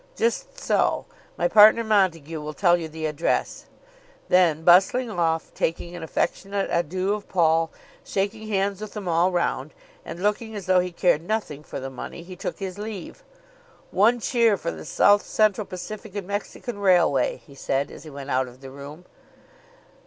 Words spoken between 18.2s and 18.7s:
out of